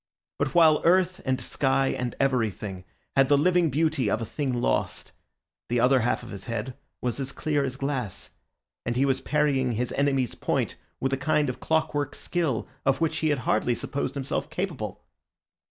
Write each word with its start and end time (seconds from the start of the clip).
But 0.39 0.55
while 0.55 0.81
earth 0.83 1.21
and 1.25 1.39
sky 1.39 1.89
and 1.89 2.15
everything 2.19 2.85
had 3.15 3.29
the 3.29 3.37
living 3.37 3.69
beauty 3.69 4.09
of 4.09 4.19
a 4.19 4.25
thing 4.25 4.51
lost, 4.59 5.11
the 5.69 5.79
other 5.79 5.99
half 5.99 6.23
of 6.23 6.31
his 6.31 6.45
head 6.45 6.75
was 7.03 7.19
as 7.19 7.31
clear 7.31 7.63
as 7.63 7.75
glass, 7.75 8.31
and 8.83 8.95
he 8.95 9.05
was 9.05 9.21
parrying 9.21 9.73
his 9.73 9.91
enemy's 9.91 10.33
point 10.33 10.73
with 10.99 11.13
a 11.13 11.17
kind 11.17 11.49
of 11.49 11.59
clockwork 11.59 12.15
skill 12.15 12.67
of 12.83 12.99
which 12.99 13.17
he 13.17 13.29
had 13.29 13.41
hardly 13.45 13.75
supposed 13.75 14.15
himself 14.15 14.49
capable. 14.49 15.03